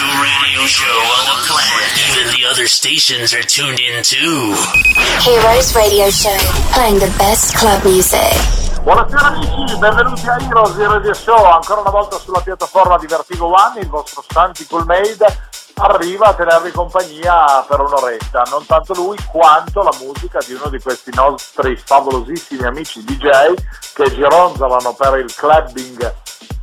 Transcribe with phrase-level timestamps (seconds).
[0.00, 1.92] radio show on the planet.
[2.08, 4.56] Even the other stations are tuned in too.
[5.20, 6.36] Heroes Radio Show,
[6.72, 8.32] playing the best club music.
[8.82, 13.52] Buonasera amici, benvenuti a Heroes di Radio Show, ancora una volta sulla piattaforma di Vertigo
[13.52, 15.26] One, il vostro Santi Coolmade
[15.74, 20.80] arriva a tenervi compagnia per un'oretta, non tanto lui quanto la musica di uno di
[20.80, 23.52] questi nostri favolosissimi amici DJ
[23.94, 26.14] che gironzolano per il clubbing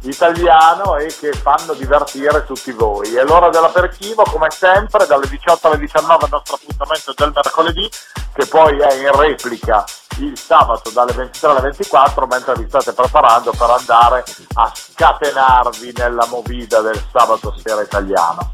[0.09, 3.13] italiano e che fanno divertire tutti voi.
[3.15, 7.89] È l'ora dell'aperitivo, come sempre, dalle 18 alle 19 il nostro appuntamento del mercoledì,
[8.33, 9.85] che poi è in replica
[10.19, 16.25] il sabato dalle 23 alle 24, mentre vi state preparando per andare a scatenarvi nella
[16.27, 18.51] movida del sabato sera italiano.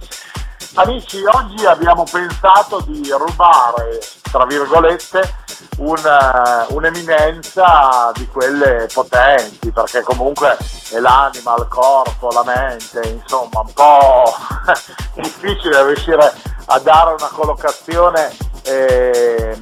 [0.75, 3.99] Amici, oggi abbiamo pensato di rubare,
[4.33, 5.35] tra virgolette,
[5.77, 10.57] un, uh, un'eminenza di quelle potenti, perché comunque
[10.89, 14.33] è l'anima, il corpo, la mente, insomma, un po'
[15.21, 16.33] difficile riuscire
[16.65, 18.35] a dare una collocazione.
[18.63, 19.55] Eh,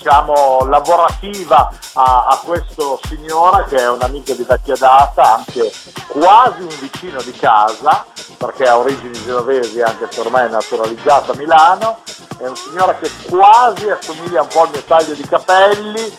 [0.00, 5.70] diciamo lavorativa a, a, questo signore che è un amico di vecchia data, anche
[6.08, 8.06] quasi un vicino di casa,
[8.38, 11.98] perché ha origini genovesi anche se ormai è naturalizzato a Milano,
[12.38, 16.16] è un signore che quasi assomiglia un po' al mio taglio di capelli,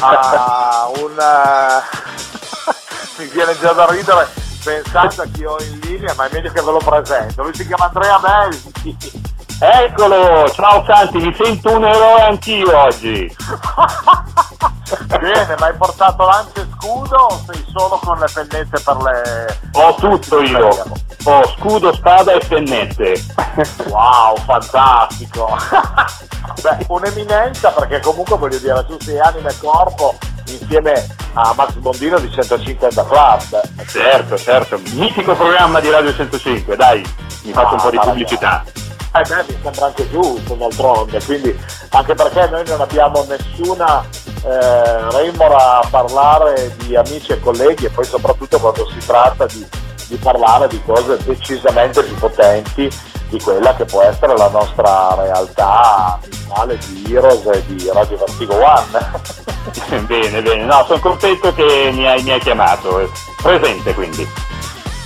[0.00, 1.12] ha un...
[1.12, 2.72] Uh,
[3.20, 4.28] mi viene già da ridere
[4.64, 7.42] pensando a chi ho in linea, ma è meglio che ve lo presento.
[7.42, 9.36] Lui si chiama Andrea Belli.
[9.60, 13.26] Eccolo, ciao Santi, mi sento un eroe anch'io oggi.
[15.18, 19.58] Bene, ma hai portato lancia e scudo o sei solo con le pennette per le...
[19.72, 20.68] Ho tutto io,
[21.24, 23.20] ho scudo, spada e pennette.
[23.88, 25.48] Wow, fantastico.
[26.62, 32.20] Beh, un'eminenza perché comunque voglio dire, tu sei anima e corpo insieme a Max Bondino
[32.20, 33.60] di 150 Club.
[33.88, 37.02] Certo, certo, mitico programma di Radio 105, dai,
[37.42, 38.62] mi faccio ah, un po' di pubblicità.
[38.64, 38.87] Ragazzi.
[39.14, 41.58] Eh beh, mi sembra anche giusto d'altronde, quindi
[41.90, 44.04] anche perché noi non abbiamo nessuna
[44.44, 49.66] eh, remora a parlare di amici e colleghi e poi soprattutto quando si tratta di,
[50.08, 52.90] di parlare di cose decisamente più potenti
[53.28, 58.54] di quella che può essere la nostra realtà finale di Heroes e di Radio Vertigo
[58.54, 59.46] One.
[60.06, 63.10] bene, bene, no, sono contento che mi hai, mi hai chiamato,
[63.42, 64.26] presente quindi.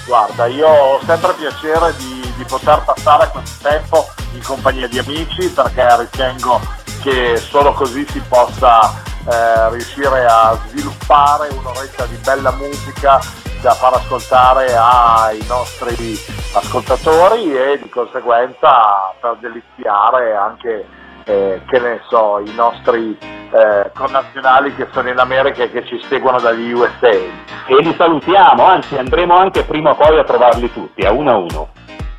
[0.07, 5.49] Guarda, io ho sempre piacere di di poter passare questo tempo in compagnia di amici
[5.49, 6.61] perché ritengo
[7.03, 13.21] che solo così si possa eh, riuscire a sviluppare un'oretta di bella musica
[13.61, 16.19] da far ascoltare ai nostri
[16.55, 20.87] ascoltatori e di conseguenza per deliziare anche
[21.25, 26.03] eh, che ne so, i nostri eh, connazionali che sono in America e che ci
[26.09, 27.11] seguono dagli USA.
[27.11, 31.37] E li salutiamo, anzi andremo anche prima o poi a trovarli tutti, a uno a
[31.37, 31.69] uno.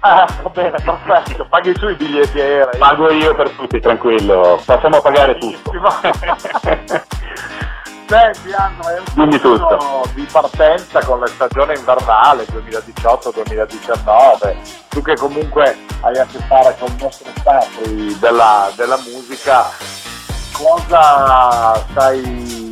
[0.05, 1.45] Ah, va bene, perfetto.
[1.45, 2.77] Paghi tu i biglietti aerei.
[2.77, 4.61] Pago io per tutti, tranquillo.
[4.65, 5.71] Possiamo pagare tutto.
[8.05, 10.03] Senti Andrea, è un tutto.
[10.13, 14.55] di partenza con la stagione invernale 2018-2019.
[14.89, 19.69] Tu che comunque hai a che fare con mostri sacri della, della musica,
[20.51, 22.62] cosa stai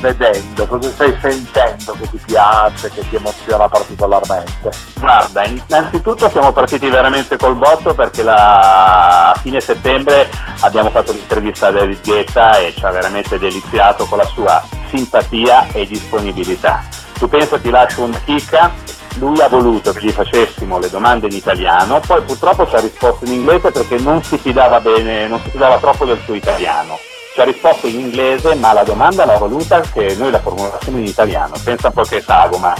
[0.00, 4.70] vedendo, cosa stai sentendo che ti piace, che ti emoziona particolarmente?
[4.98, 9.30] Guarda, innanzitutto siamo partiti veramente col botto perché la...
[9.30, 10.28] a fine settembre
[10.60, 15.68] abbiamo fatto l'intervista a David Guetta e ci ha veramente deliziato con la sua simpatia
[15.72, 16.82] e disponibilità.
[17.18, 18.72] Tu pensa ti lascio una chicca,
[19.18, 23.26] lui ha voluto che gli facessimo le domande in italiano, poi purtroppo ci ha risposto
[23.26, 26.98] in inglese perché non si fidava bene, non si fidava troppo del suo italiano
[27.32, 31.04] ci ha risposto in inglese, ma la domanda l'ha voluta che noi la formulassimo in
[31.04, 31.54] italiano.
[31.62, 32.74] Pensa un po' che sagoma.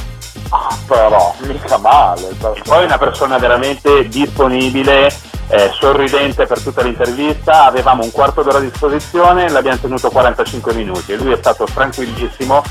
[0.51, 2.31] Ah, però, mica male.
[2.31, 5.13] E poi una persona veramente disponibile,
[5.49, 11.13] eh, sorridente per tutta l'intervista, avevamo un quarto d'ora a disposizione, l'abbiamo tenuto 45 minuti
[11.13, 12.63] e lui è stato tranquillissimo,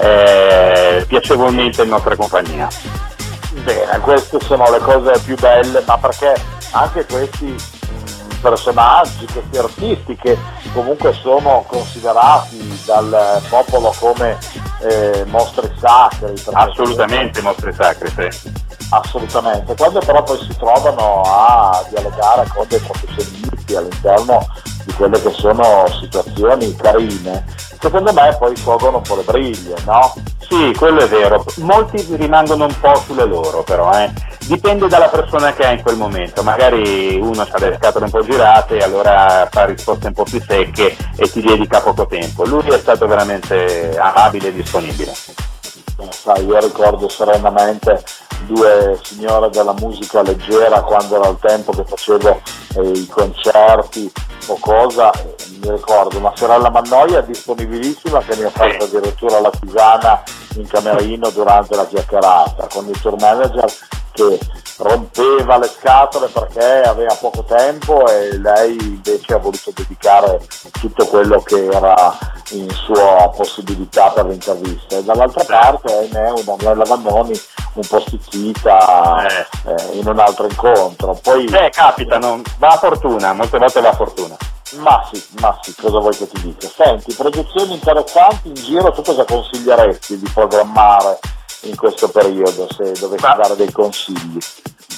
[0.00, 2.68] eh, piacevolmente in nostra compagnia.
[3.62, 6.34] Bene, queste sono le cose più belle, ma perché
[6.72, 7.54] anche questi
[8.40, 10.38] personaggi, questi artisti che
[10.72, 14.38] comunque sono considerati dal popolo come
[14.80, 16.34] eh, mostri sacri.
[16.52, 18.66] Assolutamente mostri sacri, sì.
[18.90, 24.46] Assolutamente, quando però poi si trovano a dialogare con dei professionisti all'interno
[24.88, 27.44] di quelle che sono situazioni carine,
[27.78, 30.14] secondo me poi sfogano un po' le briglie, no?
[30.48, 31.44] Sì, quello è vero.
[31.56, 34.10] Molti rimangono un po' sulle loro, però, eh.
[34.46, 36.42] Dipende dalla persona che ha in quel momento.
[36.42, 40.42] Magari uno ha le scatole un po' girate e allora fa risposte un po' più
[40.42, 42.46] secche e ti dedica poco tempo.
[42.46, 45.12] Lui è stato veramente amabile e disponibile.
[46.10, 48.02] Sai, io ricordo serenamente
[48.46, 52.40] due signore della musica leggera quando era il tempo che facevo
[52.76, 54.10] eh, i concerti
[54.46, 59.50] o cosa, eh, mi ricordo, una sorella Mannoia disponibilissima che mi ha fatto addirittura la
[59.50, 60.22] tisana
[60.56, 63.66] in camerino durante la chiacchierata con il tour manager
[64.12, 64.38] che
[64.78, 70.40] rompeva le scatole perché aveva poco tempo e lei invece ha voluto dedicare
[70.80, 72.16] tutto quello che era
[72.50, 77.40] in sua possibilità per l'intervista e dall'altra parte ahimè una Manuela Vannoni
[77.74, 79.46] un po' stizzita Eh.
[79.66, 83.90] eh, in un altro incontro poi Eh, capita, non- va a fortuna, molte volte va
[83.90, 84.36] a fortuna.
[84.76, 86.68] Ma sì, ma sì, cosa vuoi che ti dica?
[86.68, 91.18] Senti, produzioni interessanti in giro, tu cosa consiglieresti di programmare
[91.62, 94.38] in questo periodo se dovessi Ma- dare dei consigli?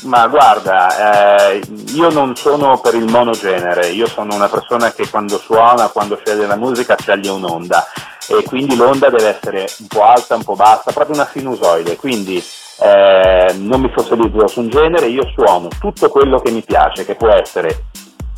[0.03, 1.61] Ma guarda, eh,
[1.93, 6.47] io non sono per il monogenere, io sono una persona che quando suona, quando sceglie
[6.47, 7.87] la musica, sceglie un'onda
[8.29, 12.43] e quindi l'onda deve essere un po' alta, un po' bassa, proprio una sinusoide, quindi
[12.79, 17.15] eh, non mi fossilizzo su un genere, io suono tutto quello che mi piace, che
[17.15, 17.85] può essere,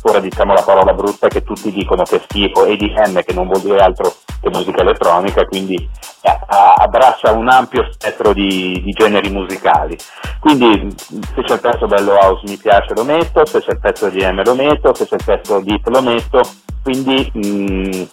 [0.03, 3.61] ora diciamo la parola brutta che tutti dicono che è schifo, EDM che non vuol
[3.61, 9.97] dire altro che musica elettronica, quindi eh, abbraccia un ampio spettro di, di generi musicali.
[10.39, 10.93] Quindi
[11.33, 14.25] se c'è il pezzo bello house mi piace lo metto, se c'è il pezzo di
[14.25, 16.41] M lo metto, se c'è il pezzo deep lo metto,
[16.83, 18.03] quindi mh,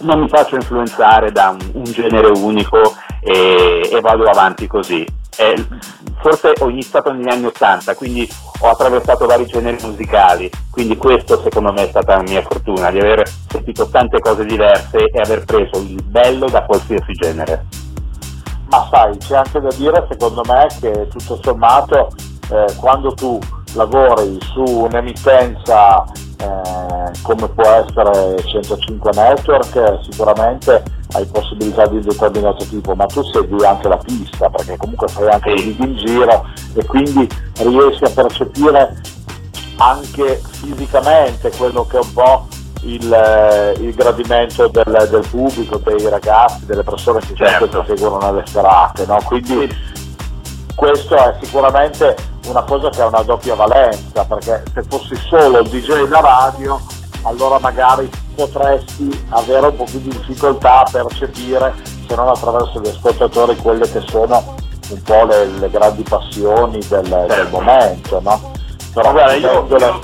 [0.00, 5.06] non mi faccio influenzare da un, un genere unico e, e vado avanti così.
[5.36, 5.66] Eh,
[6.20, 8.28] forse ho iniziato negli anni Ottanta, quindi
[8.60, 12.98] ho attraversato vari generi musicali, quindi questo secondo me è stata la mia fortuna, di
[12.98, 17.66] aver sentito tante cose diverse e aver preso il bello da qualsiasi genere.
[18.68, 22.08] Ma sai, c'è anche da dire secondo me che tutto sommato
[22.50, 23.38] eh, quando tu
[23.78, 26.04] lavori su un'emittenza
[26.40, 30.82] eh, come può essere 105 Network sicuramente
[31.12, 35.28] hai possibilità di un determinato tipo, ma tu segui anche la pista perché comunque fai
[35.30, 35.68] anche Sì.
[35.68, 36.44] i gig in giro
[36.74, 37.26] e quindi
[37.60, 38.94] riesci a percepire
[39.78, 42.46] anche fisicamente quello che è un po'
[42.82, 47.68] il, eh, il gradimento del, del pubblico, dei ragazzi, delle persone che Certo.
[47.70, 49.18] sempre seguono nelle serate, no?
[49.24, 49.68] quindi
[50.78, 52.14] questo è sicuramente
[52.46, 56.80] una cosa che ha una doppia valenza, perché se fossi solo DJ da radio,
[57.22, 61.74] allora magari potresti avere un po' più di difficoltà a percepire,
[62.06, 64.54] se non attraverso gli ascoltatori, quelle che sono
[64.90, 67.60] un po' le, le grandi passioni del, del Certo.
[67.60, 68.52] momento, no?
[68.94, 70.00] Però Guarda, io, io-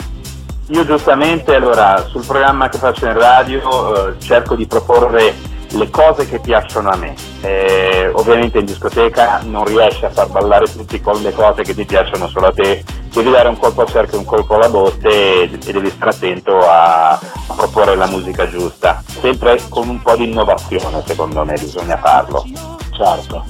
[0.67, 5.35] io giustamente allora sul programma che faccio in radio eh, cerco di proporre
[5.69, 7.15] le cose che piacciono a me.
[7.45, 11.85] Eh, ovviamente in discoteca non riesci a far ballare tutti con le cose che ti
[11.85, 12.83] piacciono solo a te,
[13.13, 16.59] devi dare un colpo al cerchio un colpo alla botte e, e devi stare attento
[16.59, 21.99] a, a proporre la musica giusta, sempre con un po' di innovazione secondo me bisogna
[21.99, 22.47] farlo.
[22.97, 23.45] certo.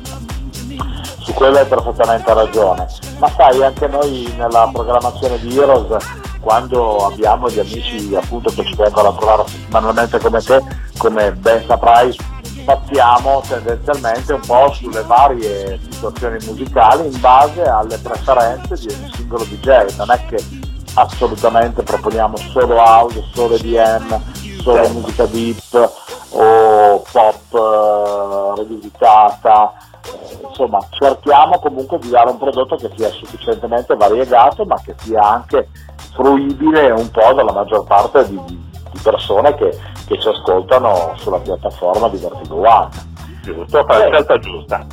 [1.18, 2.86] Su quello hai perfettamente ragione.
[3.18, 6.04] Ma sai, anche noi nella programmazione di Heroes,
[6.40, 10.60] quando abbiamo gli amici appunto che ci vengono a trovare settimanalmente come te,
[10.98, 12.14] come ben saprai,
[12.64, 19.44] spaziamo tendenzialmente un po' sulle varie situazioni musicali in base alle preferenze di ogni singolo
[19.44, 19.96] DJ.
[19.96, 20.42] Non è che
[20.94, 24.18] assolutamente proponiamo solo house, solo EDM,
[24.60, 24.92] solo Certo.
[24.98, 25.92] musica deep
[26.30, 29.72] o pop eh, rivisitata.
[30.48, 35.68] Insomma, cerchiamo comunque di dare un prodotto che sia sufficientemente variegato, ma che sia anche
[36.14, 42.08] fruibile un po' dalla maggior parte di- di persone che, che ci ascoltano sulla piattaforma
[42.08, 42.88] di Vertigo One.
[43.42, 44.86] Giusto, fare la scelta giusta.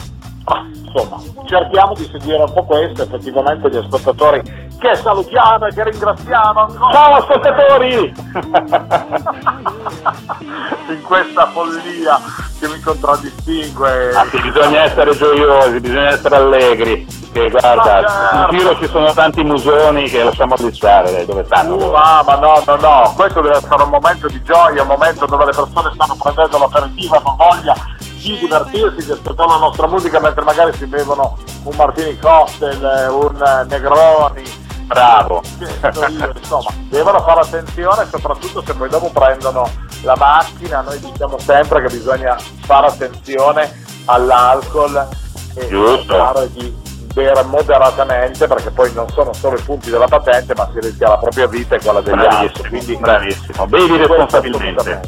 [0.94, 5.84] Ma, insomma, cerchiamo di seguire un po' questo, effettivamente gli ascoltatori che salutiamo e che
[5.84, 6.92] ringraziamo ancora.
[6.92, 8.12] Ciao ascoltatori!
[10.90, 12.20] in questa follia
[12.60, 14.16] che mi contraddistingue.
[14.16, 17.08] Ah, sì, bisogna essere gioiosi, bisogna essere allegri.
[17.32, 18.12] Che guarda, certo.
[18.36, 21.76] in giro ci sono tanti musoni che lasciamo listare dai, dove stanno.
[21.76, 21.92] Uh, loro.
[21.92, 25.46] ma, ma no, no, no, questo deve essere un momento di gioia, un momento dove
[25.46, 27.74] le persone stanno prendendo l'aperitivo, hanno voglia
[28.22, 33.42] di divertirsi, di ascoltare la nostra musica mentre magari si bevono un martini cocktail, un
[33.42, 34.60] eh, negroni.
[34.86, 35.42] Bravo.
[35.58, 35.66] Che
[36.10, 39.70] io, insomma, devono fare attenzione soprattutto se poi dopo prendono
[40.04, 45.08] la macchina, noi diciamo sempre che bisogna fare attenzione all'alcol
[45.56, 46.75] e cercare di
[47.13, 51.18] bere moderatamente perché poi non sono solo i punti della patente ma si rischia la
[51.18, 52.28] propria vita e quella degli altri.
[52.28, 53.68] Bravissimo, Quindi bravissimo.
[53.68, 55.01] Bevi responsabilmente.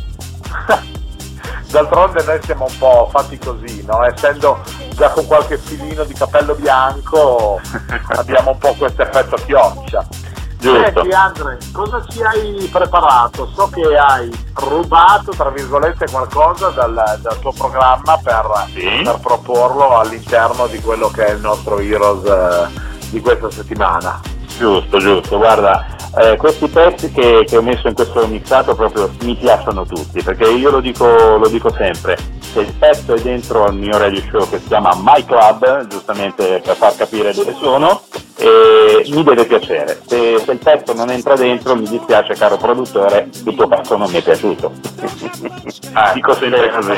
[1.74, 4.04] D'altronde noi siamo un po' fatti così, no?
[4.06, 4.62] essendo
[4.94, 7.60] già con qualche filino di capello bianco
[8.16, 10.06] abbiamo un po' questo effetto pioggia.
[10.60, 10.84] Giusto.
[10.84, 13.50] Senti Andre, cosa ci hai preparato?
[13.56, 19.02] So che hai rubato, tra virgolette, qualcosa dal, dal tuo programma per, Sì.
[19.04, 22.68] per proporlo all'interno di quello che è il nostro Heroes eh,
[23.10, 24.22] di questa settimana.
[24.60, 25.84] Giusto, giusto, guarda,
[26.18, 30.44] eh, questi pezzi che, che, ho messo in questo mixato proprio mi piacciono tutti, perché
[30.50, 34.48] io lo dico, lo dico sempre, se il pezzo è dentro al mio radio show
[34.48, 38.04] che si chiama My Club, giustamente per far capire dove sono,
[38.36, 40.02] e mi deve piacere.
[40.06, 44.12] Se, se, il pezzo non entra dentro mi dispiace caro produttore, il tuo pezzo non
[44.12, 44.72] mi è piaciuto.
[45.96, 46.92] Ah, Dico sempre così.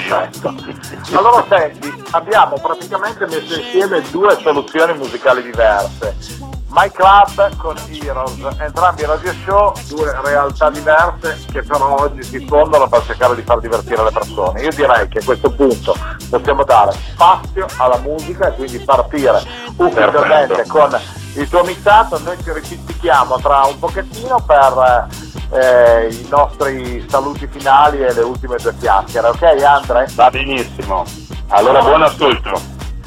[1.14, 9.06] Allora senti, abbiamo praticamente messo insieme due soluzioni musicali diverse My Club con Heroes, entrambi
[9.06, 14.04] radio show, due realtà diverse che però oggi si fondono per cercare di far divertire
[14.04, 14.62] le persone.
[14.62, 15.96] Io direi che a questo punto
[16.30, 19.42] possiamo dare spazio alla musica e quindi partire
[19.78, 21.00] ufficialmente con
[21.36, 22.20] il tuo mixato.
[22.20, 25.08] Noi ci ripicchiamo tra un pochettino per
[25.52, 30.08] eh, i nostri saluti finali e le ultime due chiacchiere, ok Andre?
[30.14, 31.06] Va benissimo.
[31.48, 32.62] Allora buon ascolto.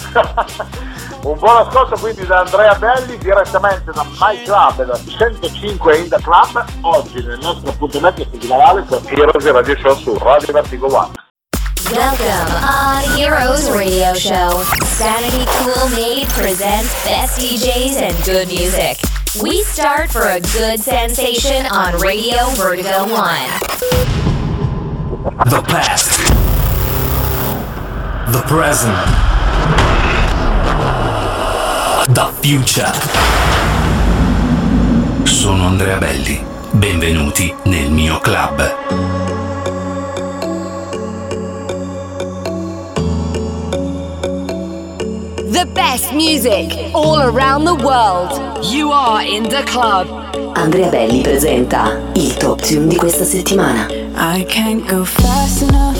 [1.28, 6.16] Un buon ascolto quindi da Andrea Belli direttamente da My Club da 105 in the
[6.22, 11.12] Club oggi nel nostro appuntamento settimanale con Heroes Radio Show su Radio Vertigo One.
[11.90, 14.62] Welcome on Heroes Radio Show.
[14.86, 18.96] Sanity Cool Made presents best DJs and good music.
[19.42, 23.12] We start for a good sensation on Radio Vertigo 1.
[25.44, 26.08] The past.
[28.32, 29.27] The present.
[32.10, 32.90] The Future.
[35.24, 36.42] Sono Andrea Belli.
[36.70, 38.56] Benvenuti nel mio club.
[45.50, 48.64] The best music all around the world.
[48.64, 50.06] You are in the club.
[50.54, 53.86] Andrea Belli presenta il top tune di questa settimana.
[54.16, 55.97] I can't go fast enough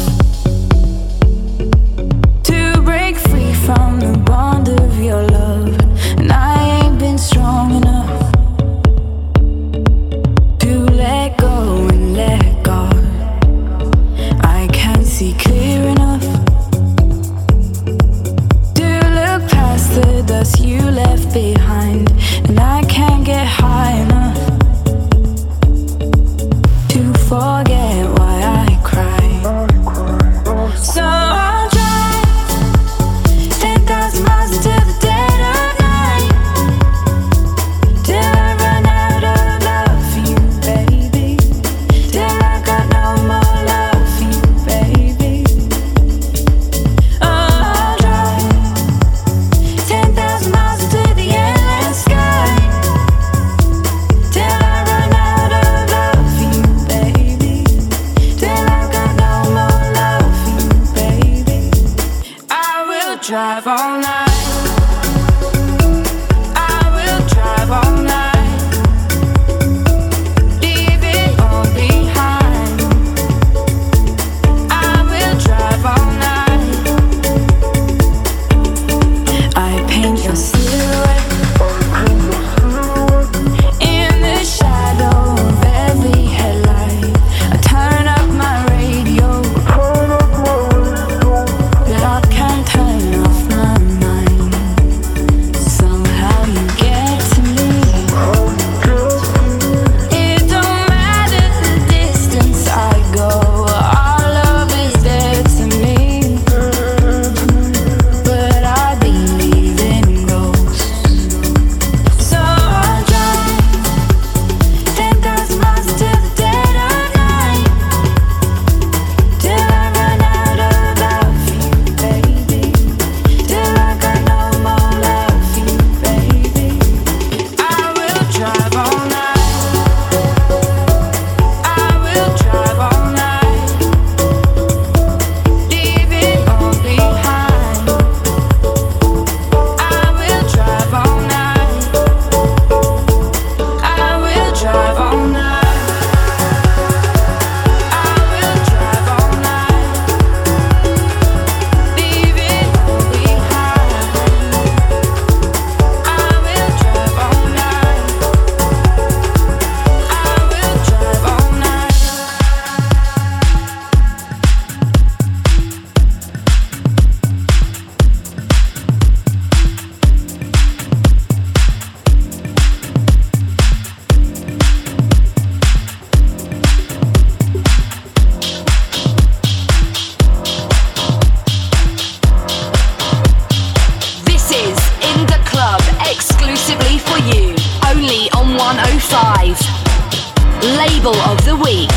[190.76, 191.88] Label of the Week.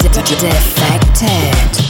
[0.00, 1.87] Defected.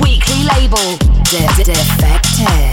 [0.00, 0.96] Weekly label.
[1.30, 2.72] De- defected.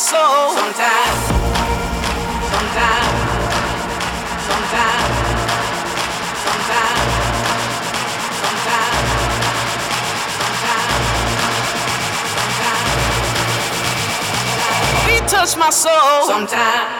[0.00, 0.56] soul.
[0.56, 1.20] Sometimes,
[2.48, 3.20] sometimes,
[4.48, 5.12] sometimes,
[6.44, 7.12] sometimes,
[8.40, 9.04] sometimes,
[12.32, 12.88] sometimes,
[15.06, 16.26] beat touch my soul.
[16.26, 16.99] Sometimes.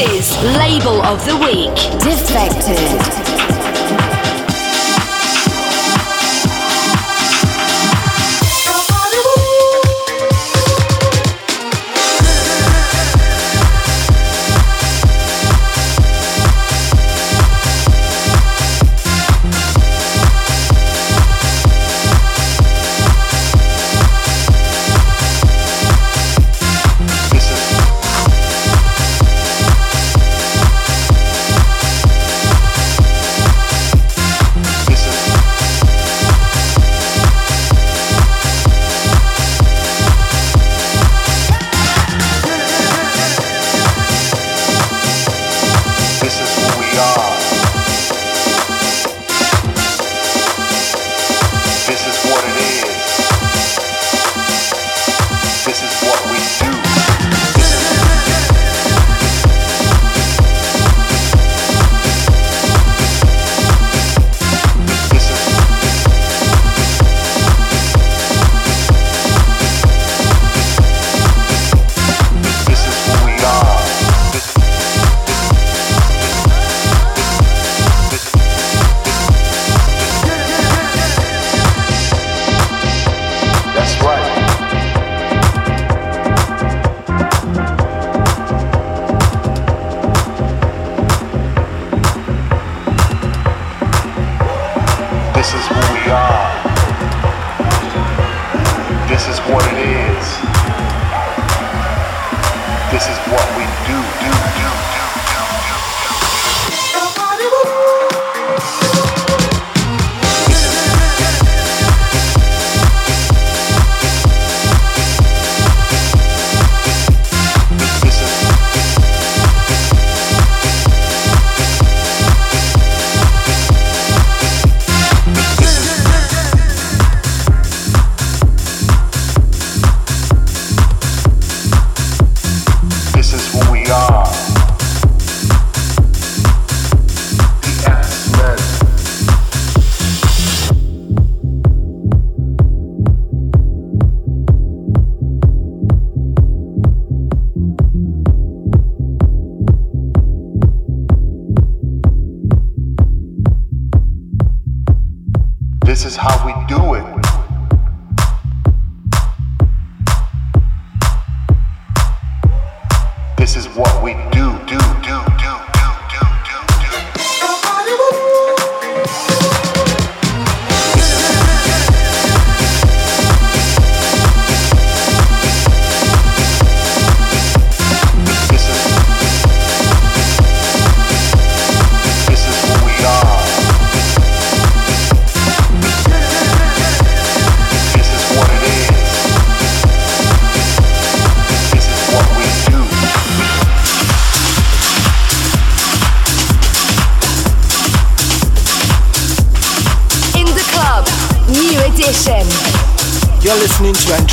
[0.00, 1.69] is Label of the Week.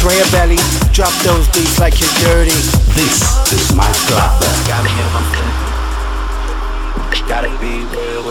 [0.03, 0.57] Listening to Andrea Belli.
[0.93, 2.51] Drop those beats like you're dirty.
[2.95, 3.21] This
[3.53, 4.41] is my club.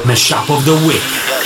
[0.05, 1.02] Mashup of the week.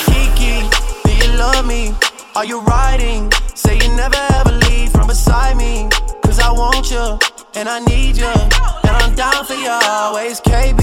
[0.07, 0.69] Kiki,
[1.05, 1.95] do you love me?
[2.37, 3.31] Are you riding?
[3.55, 5.89] Say you never ever leave from beside me.
[6.25, 7.19] Cause I want you,
[7.55, 8.33] and I need you.
[8.85, 10.81] And I'm down for you always, KB.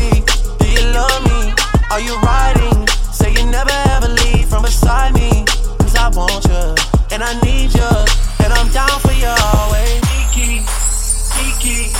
[0.59, 1.53] Do you love me?
[1.91, 2.87] Are you riding?
[3.11, 5.45] Say you never ever leave from beside me.
[5.79, 6.75] Cause I want you,
[7.11, 8.26] and I need you.
[8.47, 9.99] But I'm down for you always.
[10.31, 10.63] Kiki,
[11.35, 11.91] Kiki,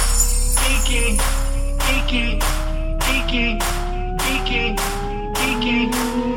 [0.63, 1.19] Kiki,
[1.77, 2.39] Kiki,
[3.01, 3.60] Kiki,
[4.17, 4.75] Kiki,
[5.36, 6.37] Kiki.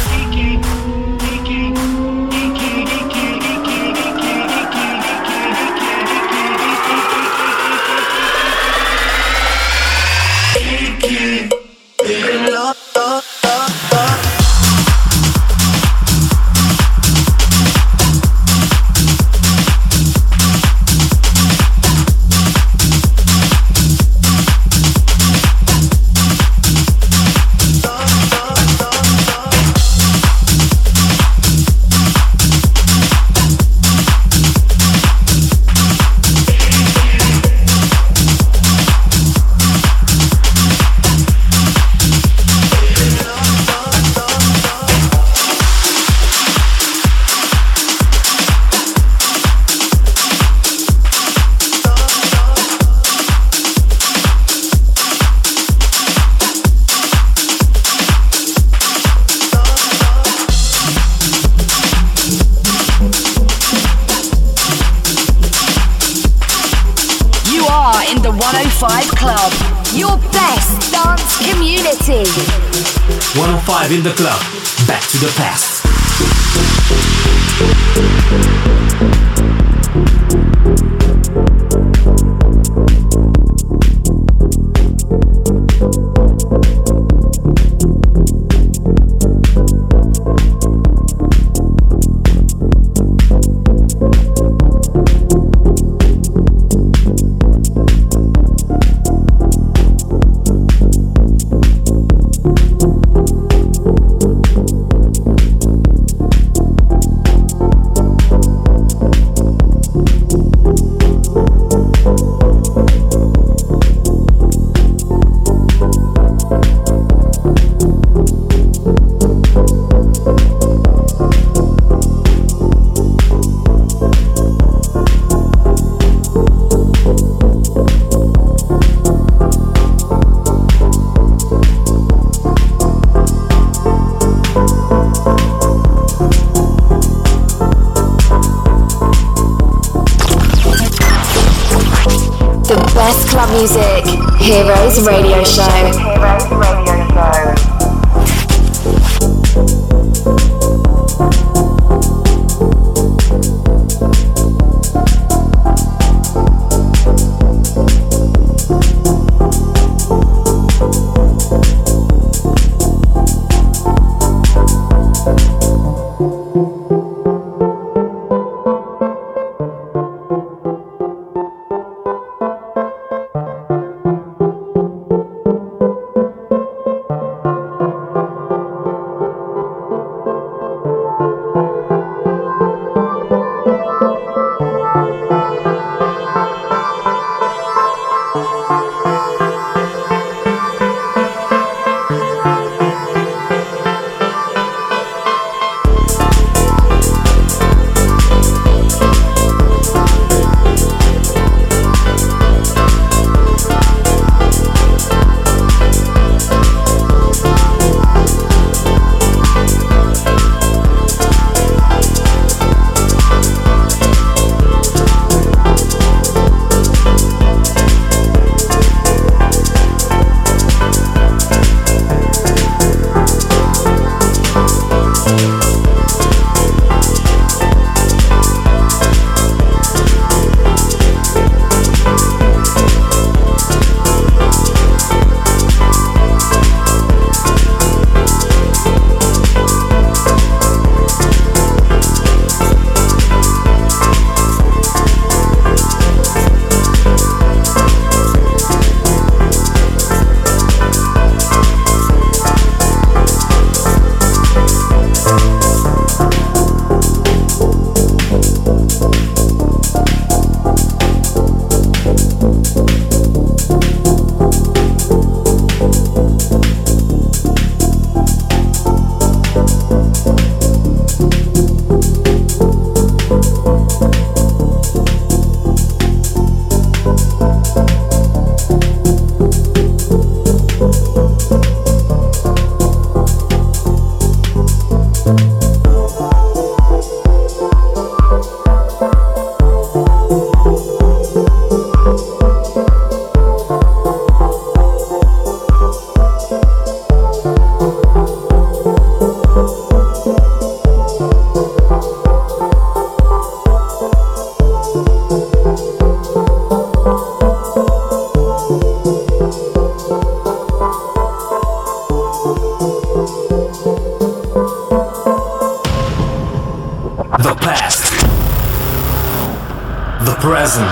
[320.23, 320.87] The present.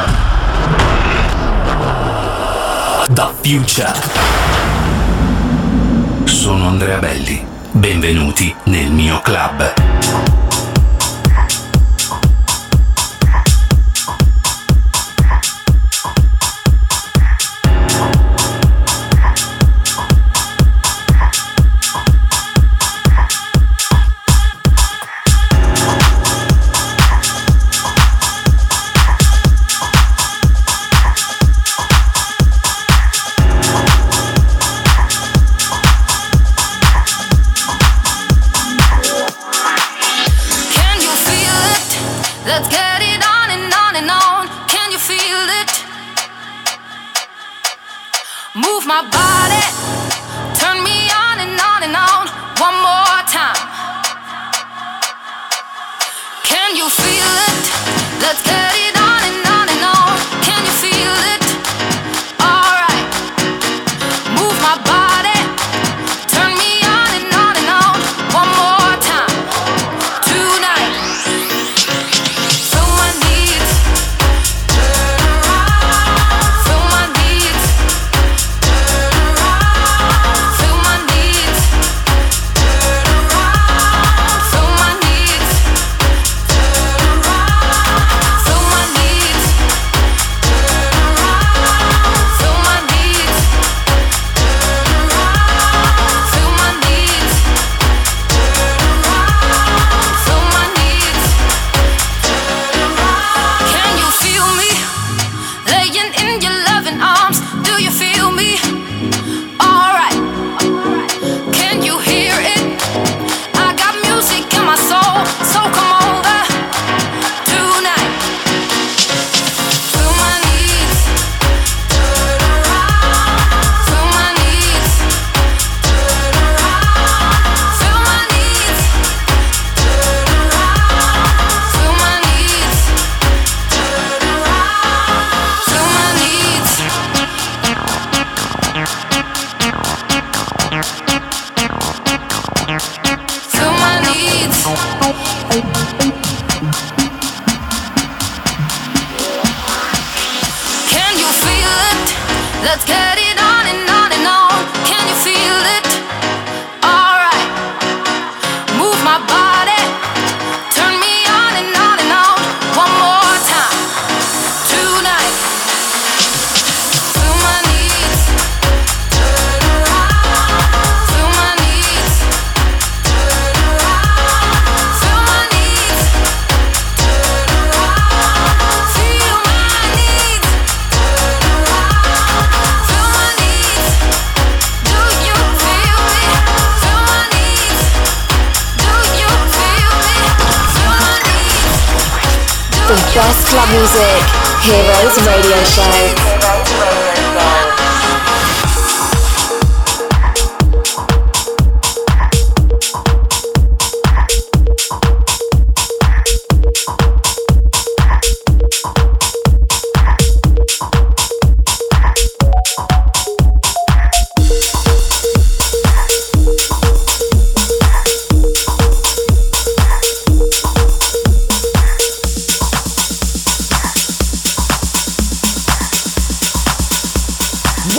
[3.09, 3.93] The future.
[6.23, 7.45] Sono Andrea Belli.
[7.71, 9.98] Benvenuti nel mio club.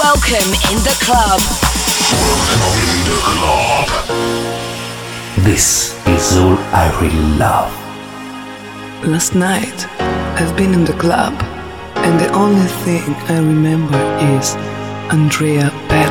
[0.03, 1.41] Welcome in the club.
[2.25, 3.89] Welcome in the club.
[5.45, 7.71] This is all I really love.
[9.07, 9.87] Last night,
[10.41, 11.35] I've been in the club,
[11.97, 14.01] and the only thing I remember
[14.39, 14.55] is
[15.13, 16.10] Andrea Bell.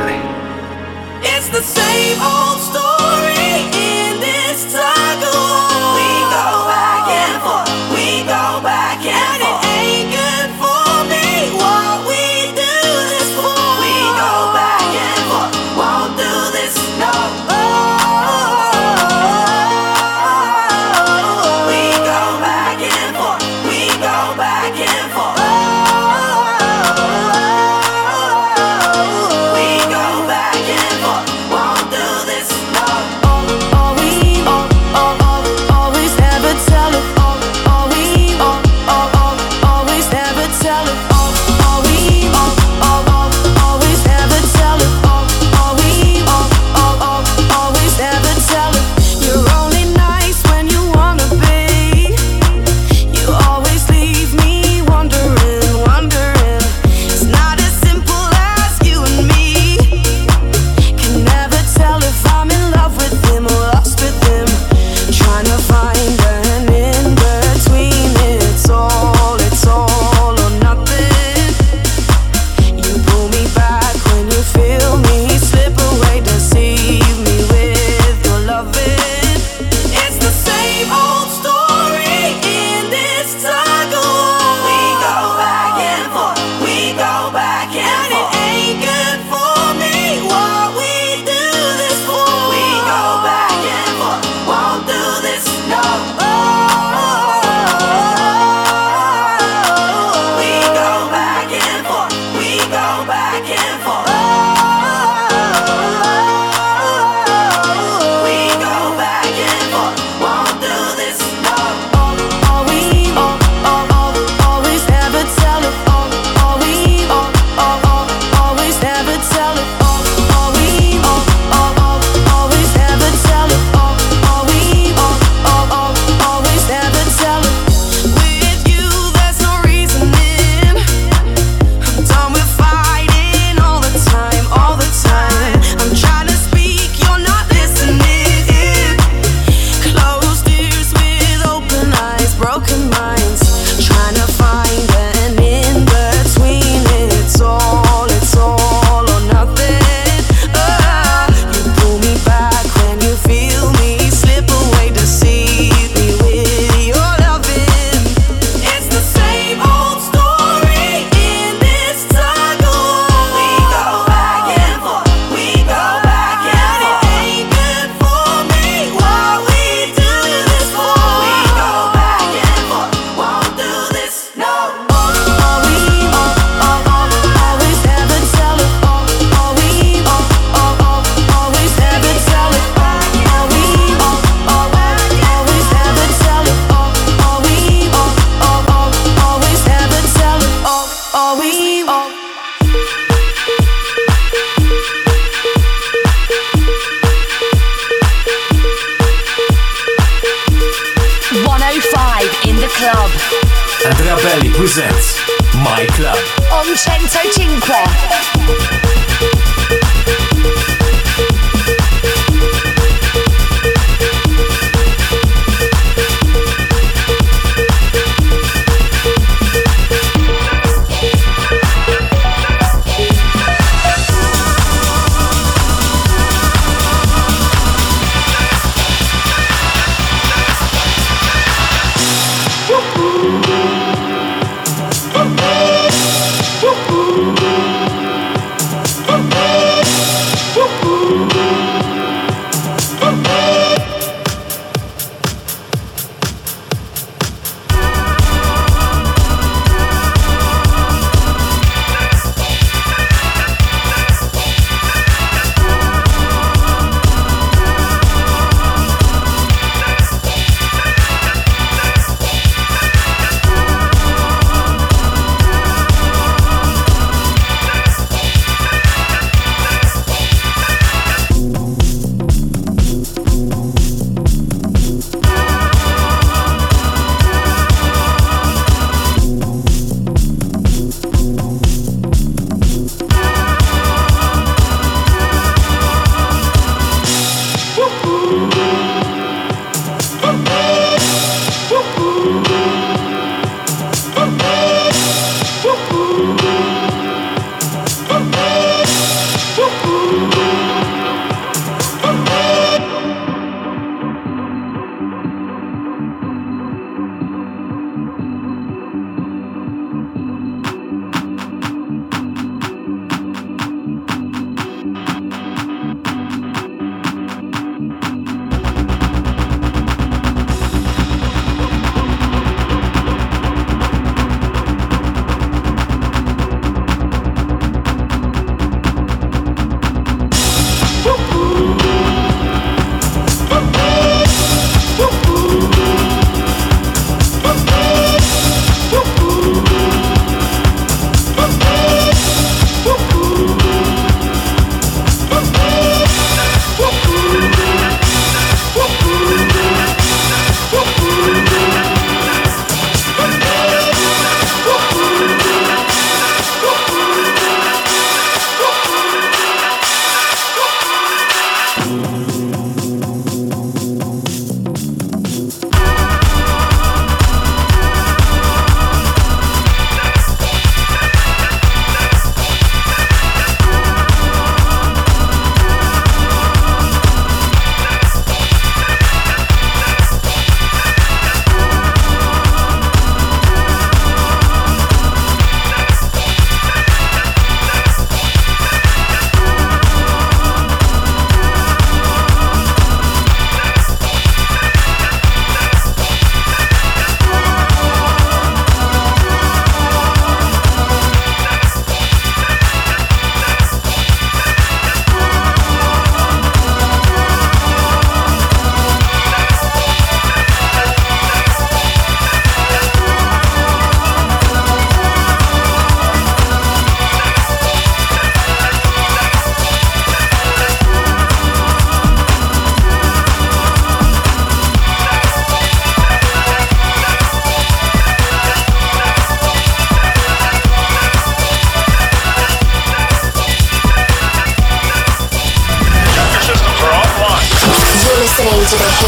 [205.54, 206.16] My Club
[206.52, 208.99] on Cento Cinque.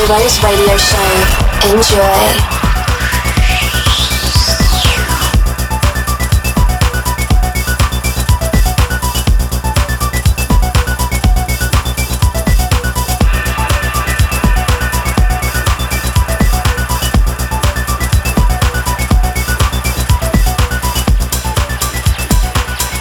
[0.03, 0.99] To the Heroes Radio Show.
[1.71, 2.03] Enjoy.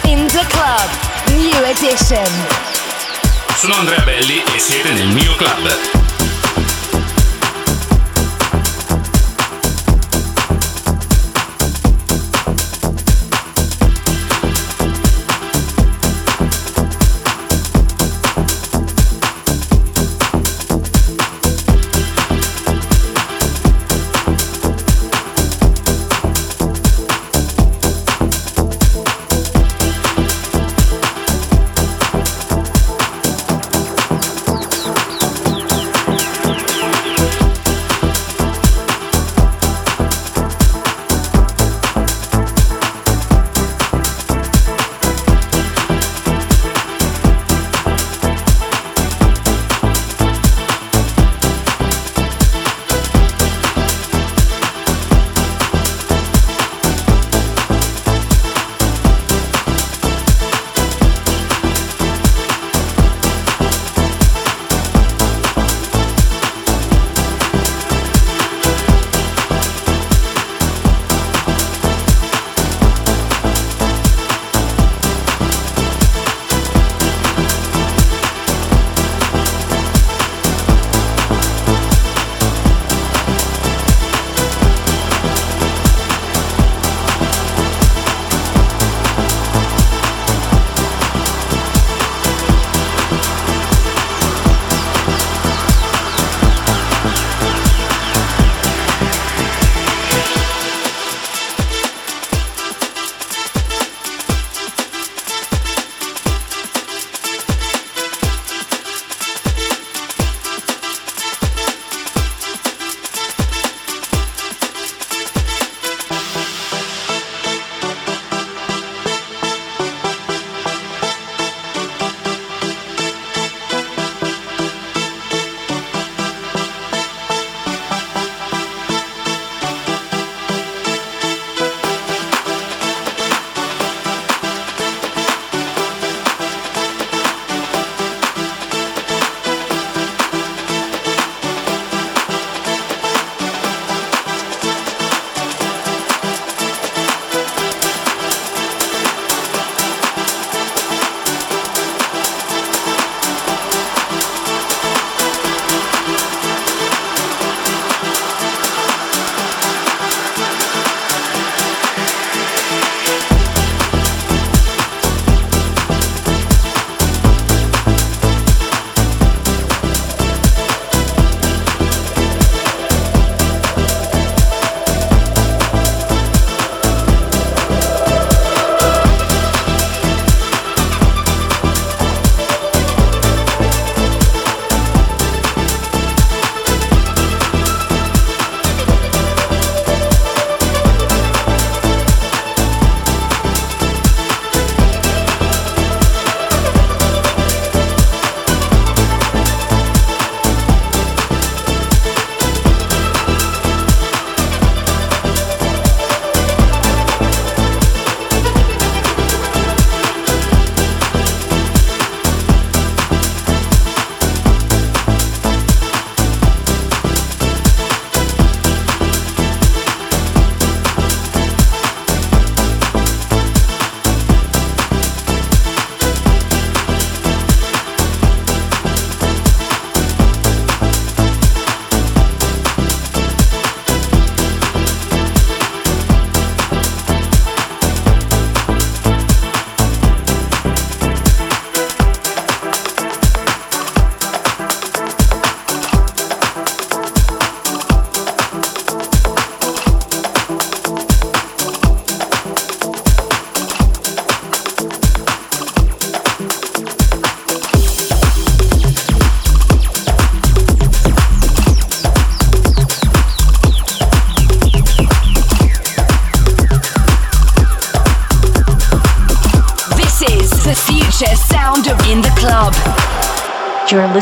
[0.08, 0.88] In the club,
[1.30, 2.30] new edition.
[3.56, 5.81] Sono Andrea Belli e siete nel mio club.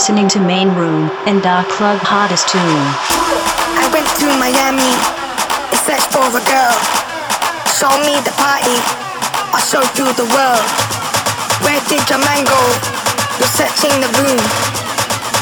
[0.01, 2.65] Listening to Main Room and our club hottest tune.
[3.77, 4.97] I went to Miami
[5.69, 6.77] in search for a girl.
[7.77, 8.81] Show me the party,
[9.53, 10.65] I'll show you the world.
[11.61, 12.63] Where did your man go?
[13.37, 14.41] You're searching the room.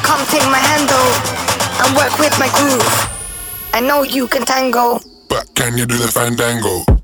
[0.02, 1.06] Come take my handle
[1.78, 2.90] and work with my groove.
[3.72, 4.98] I know you can tango.
[5.28, 6.97] But can you do the fandango?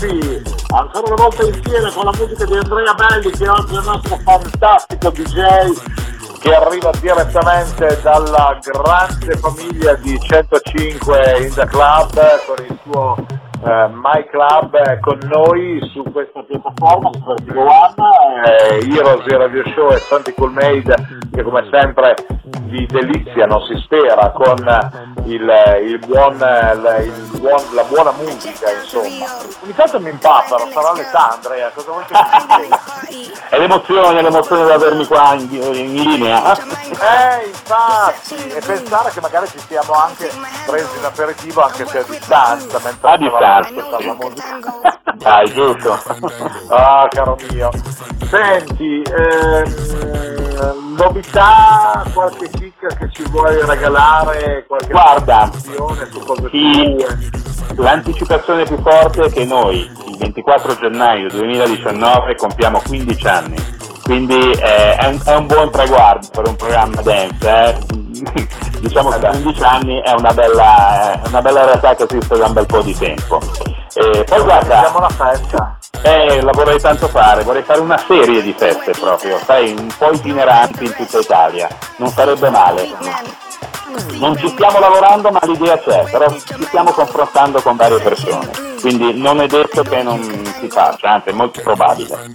[0.00, 3.84] Amici, ancora una volta insieme con la musica di Andrea Belli che oggi è il
[3.84, 12.12] nostro fantastico DJ che arriva direttamente dalla grande famiglia di 105 in the club
[12.46, 13.14] con il suo
[13.62, 19.36] eh, My Club eh, con noi su questa piattaforma su Vertigo One, eh, Heroes il
[19.36, 20.94] Radio Show e Santi Cool Made
[21.30, 22.14] che come sempre
[22.70, 24.56] vi deliziano, si spera, con
[25.34, 29.26] il, il buon, il, buon, la buona musica insomma.
[29.62, 32.14] Ogni tanto mi impappano, sarà l'età Andrea, cosa vuoi che?
[33.48, 36.52] È l'emozione, l'emozione di avermi qua in, in linea.
[36.56, 40.30] Eh, infatti, e pensare che magari ci siamo anche
[40.66, 43.70] presi in aperitivo anche se a distanza, mentre A distanza.
[43.98, 44.58] la musica.
[45.14, 45.98] Dai, giusto.
[46.68, 47.70] Ah, caro mio.
[48.28, 50.39] Senti, ehm,
[50.96, 55.50] novità, qualche chicca che ci vuoi regalare, qualche Guarda,
[56.50, 57.04] Sì,
[57.76, 63.56] l'anticipazione più forte è che noi il 24 gennaio 2019 compiamo 15 anni,
[64.02, 67.48] quindi eh, è, un, è un buon traguardo per un programma dance.
[67.48, 67.78] eh.
[68.80, 72.52] diciamo che 15 anni è una bella, è una bella realtà che esiste da un
[72.52, 73.40] bel po' di tempo.
[73.94, 75.78] E poi guarda, Facciamo la festa.
[76.02, 80.12] eh, la vorrei tanto fare, vorrei fare una serie di feste proprio, sai, un po'
[80.12, 82.88] itineranti in tutta Italia, non sarebbe male.
[84.18, 88.48] Non ci stiamo lavorando ma l'idea c'è, però ci stiamo confrontando con varie persone,
[88.80, 90.20] quindi non è detto che non
[90.60, 92.30] si faccia, anzi è molto probabile.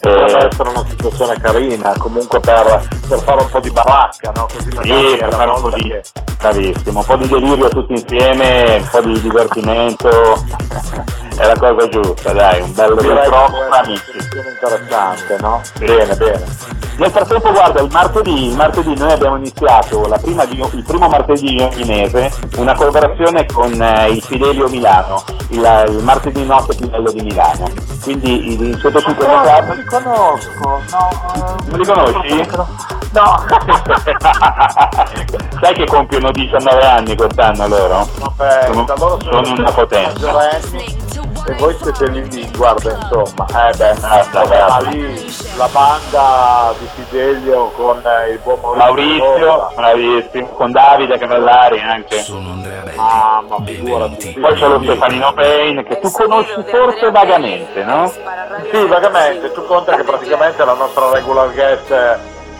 [0.00, 4.46] Potrebbe Eh, essere una situazione carina, comunque per, per fare un po' di baracca, no?
[4.52, 6.02] Così sì, per fare un po' di, che-
[6.38, 10.44] bravissimo, un po' di delirio tutti insieme, un po' di divertimento,
[11.36, 14.02] è la cosa giusta, dai, un bello ritrovo amici.
[14.60, 15.62] interessante, no?
[15.78, 16.76] Bene, bene.
[16.98, 21.06] Nel frattempo guarda, il martedì, il martedì noi abbiamo iniziato la prima di- il primo
[21.08, 26.74] martedì di ogni mese una collaborazione con eh, il Fidelio Milano, il, il martedì notte
[26.74, 27.68] più bello di Milano.
[28.02, 30.80] Quindi il, il 105 No, non li conosco, no.
[31.66, 32.48] non li conosci?
[33.12, 33.44] No.
[35.60, 38.08] Sai che compiono 19 anni quest'anno loro?
[38.18, 40.32] Vabbè, sono, loro sono, sono una potenza.
[41.48, 44.80] Maggiorenni e voi siete lì lì, guarda insomma, eh beh, basta.
[44.90, 52.18] lì la banda di Fidelio con eh, il buon Maurizio, bravissimo, con Davide Cavallari anche.
[52.22, 52.96] Sono Andrea Belli.
[52.96, 54.36] Mamma, figurati.
[54.40, 58.08] Poi c'è lo Stefanino Payne che tu conosci forse vagamente, no?
[58.08, 62.16] Sì, vagamente, tu conta che praticamente è la nostra regular guest eh,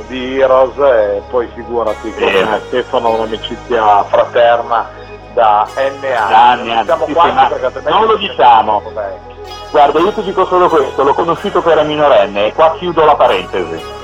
[0.06, 2.34] di Heroes e poi figurati con Sì.
[2.36, 5.06] eh, Stefano un'amicizia fraterna
[5.38, 6.72] da N anni.
[6.72, 7.48] Anni, anni.
[7.48, 8.82] Perché altrimenti non lo diciamo.
[9.70, 13.14] Guarda, io ti dico solo questo, l'ho conosciuto che era minorenne e qua chiudo la
[13.14, 13.96] parentesi.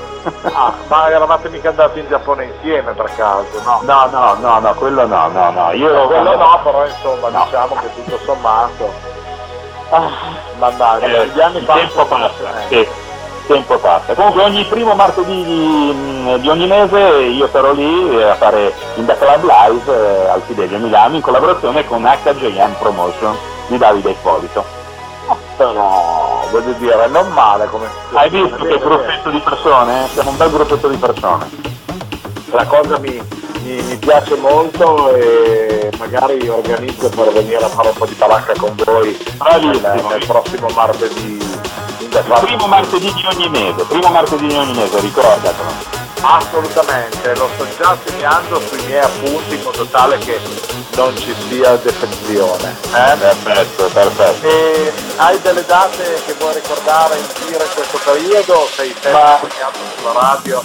[0.53, 3.81] Ah, ma eravate mica andati in Giappone insieme per caso, no?
[3.83, 5.71] No, no, no, no, quello no, no, no.
[5.73, 7.43] Io Quello no, però insomma No.
[7.43, 8.91] diciamo che tutto sommato.
[9.91, 10.09] Ah,
[10.57, 12.87] mannaggia, Eh, gli anni il tempo passano passa, sì,
[13.47, 14.13] tempo passa.
[14.13, 18.73] Comunque ogni primo martedì di, mh, di ogni mese io sarò lì eh, a fare
[18.95, 23.35] in The Club Live eh, al Fidelio Milano in collaborazione con HJM Promotion
[23.67, 24.63] di Davide Ippolito.
[25.57, 30.07] Però voglio dire, non male come Hai visto che gruppetto di persone?
[30.11, 31.49] Siamo un bel gruppetto di persone.
[32.51, 33.21] la cosa mi,
[33.63, 38.53] mi- mi piace molto e magari organizzo per venire a fare un po' di baracca
[38.57, 39.17] con voi
[39.61, 41.37] nel, nel prossimo martedì
[42.19, 42.45] Il Club.
[42.45, 46.03] primo martedì di ogni mese, primo martedì di ogni mese, ricordatelo.
[46.21, 50.39] Assolutamente, lo sto già segnando sui miei appunti in modo tale che
[50.95, 52.75] non ci sia defezione.
[52.85, 53.15] eh?
[53.17, 54.47] Perfetto, perfetto.
[54.47, 58.67] E hai delle date che vuoi ricordare in giro in questo periodo?
[58.75, 60.63] Sei sempre Ma- impegnato sulla radio?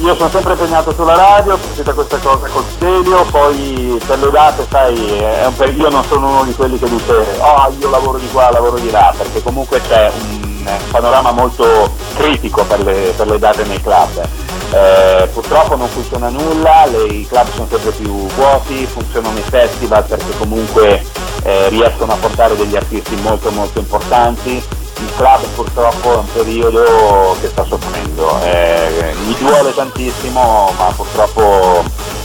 [0.00, 4.66] Io sono sempre impegnato sulla radio, succede questa cosa col Stelio, poi per le date,
[4.68, 8.76] sai, io non sono uno di quelli che dice oh io lavoro di qua, lavoro
[8.76, 10.33] di là, perché comunque c'è un
[10.66, 14.26] eh, panorama molto critico per le, per le date nei club.
[14.72, 20.04] Eh, purtroppo non funziona nulla, le- i club sono sempre più vuoti, funzionano i festival
[20.04, 21.04] perché comunque
[21.44, 27.36] eh, riescono a portare degli artisti molto molto importanti, il club purtroppo è un periodo
[27.40, 28.40] che sta soffrendo.
[28.42, 31.84] Eh, mi duole tantissimo, ma purtroppo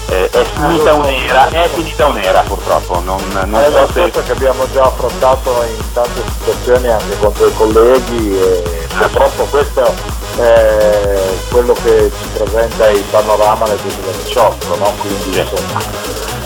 [0.09, 2.99] eh, è finita un'era, è finita un'era purtroppo.
[3.01, 4.09] Non, non è so se.
[4.09, 9.93] che abbiamo già affrontato in tante situazioni anche con i colleghi e purtroppo questo
[10.37, 11.19] è
[11.51, 14.93] quello che ci presenta il panorama nel 2018, no?
[14.99, 15.79] quindi insomma,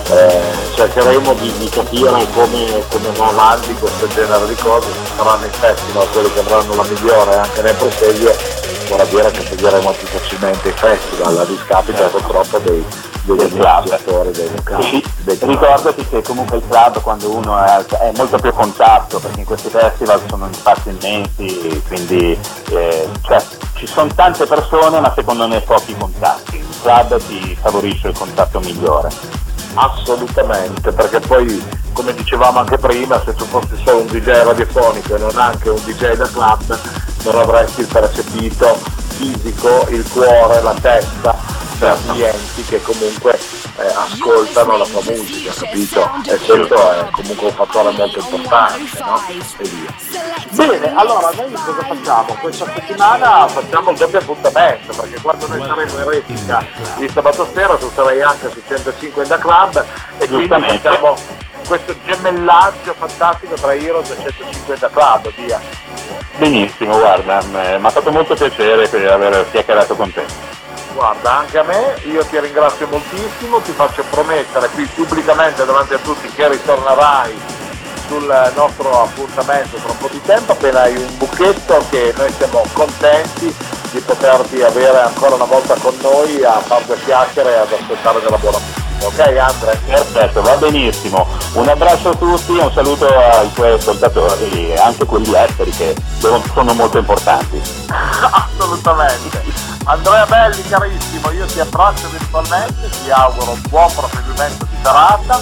[0.09, 0.41] eh,
[0.75, 5.49] cercheremo di, di capire come, come va avanti questo genere di cose, ci saranno i
[5.49, 8.35] festival, quelli che avranno la migliore anche nel proseguio,
[8.89, 12.83] vorrà dire che seguiremo più facilmente i festival, a discapito purtroppo dei,
[13.23, 14.83] degli iniziatori dei locali.
[14.83, 19.39] Sì, ricordati che comunque il club quando uno è, è molto più a contatto perché
[19.39, 22.37] in questi festival sono spazi immensi quindi
[22.69, 23.43] eh, cioè,
[23.75, 26.57] ci sono tante persone ma secondo me pochi contatti.
[26.57, 29.09] Il club ti favorisce il contatto migliore.
[29.75, 35.19] Assolutamente, perché poi come dicevamo anche prima, se tu fossi solo un DJ radiofonico e
[35.19, 36.79] non anche un DJ da club,
[37.23, 38.77] non avresti il percepito
[39.15, 43.39] fisico, il cuore, la testa per clienti che comunque
[43.77, 46.09] eh, ascoltano la tua musica, capito?
[46.25, 49.21] E questo è comunque un fattore molto importante, no?
[49.27, 49.93] E via.
[50.49, 52.37] Bene, allora noi cosa facciamo?
[52.39, 56.65] Questa settimana facciamo il doppio appuntamento, perché quando noi saremo in replica
[56.97, 59.85] di sabato sera tu sarai anche su 105 da club
[60.17, 60.77] e quindi Giustamente.
[60.89, 61.15] facciamo
[61.67, 65.59] questo gemellaggio fantastico tra Heroes e 150 Club, via.
[66.37, 70.52] benissimo guarda mi ha fatto molto piacere per aver chiacchierato con te
[70.93, 75.97] Guarda, anche a me, io ti ringrazio moltissimo, ti faccio promettere qui pubblicamente davanti a
[75.97, 77.35] tutti che ritornerai
[78.07, 82.63] sul nostro appuntamento tra un po' di tempo, appena hai un buchetto che noi siamo
[82.73, 83.53] contenti
[83.91, 88.21] di poterti avere ancora una volta con noi a fare due chiacchiere e ad ascoltare
[88.21, 88.82] della buona musica.
[89.03, 89.79] Ok Andre?
[89.85, 95.05] perfetto va benissimo un abbraccio a tutti e un saluto ai tuoi ascoltatori e anche
[95.05, 97.61] quelli esteri che sono molto importanti
[98.31, 99.41] Assolutamente.
[99.85, 105.41] Andrea Belli carissimo, io ti abbraccio virtualmente, ti auguro un buon proseguimento di serata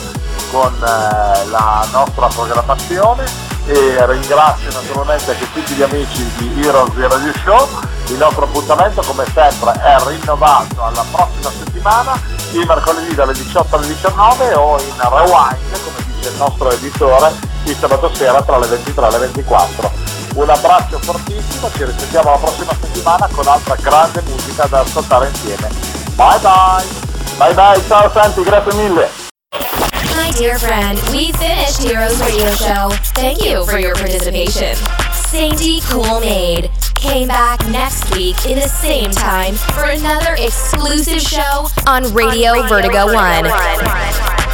[0.52, 3.24] con eh, la nostra programmazione
[3.66, 7.68] e ringrazio naturalmente anche tutti gli amici di Heroes di Radio Show.
[8.08, 12.20] Il nostro appuntamento come sempre è rinnovato alla prossima settimana,
[12.52, 17.34] il mercoledì dalle 18 alle 19 o in rewind, come dice il nostro editore,
[17.64, 19.92] il sabato sera tra le 23 e le 24.
[20.36, 25.70] Un abbraccio fortissimo, ci risentiamo la prossima settimana con altra grande musica da ascoltare insieme.
[26.16, 27.10] Bye bye!
[27.38, 29.31] Bye bye, ciao Santi, grazie mille!
[30.22, 32.90] My dear friend, we finished Heroes Radio Show.
[33.16, 34.76] Thank you for your participation.
[35.14, 41.68] Sandy Cool Maid came back next week in the same time for another exclusive show
[41.88, 44.51] on Radio Vertigo 1.